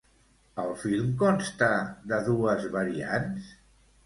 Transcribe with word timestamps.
El 0.61 0.71
film 0.83 1.11
consta 1.23 1.69
de 2.13 2.19
dues 2.31 2.67
variants? 2.79 3.55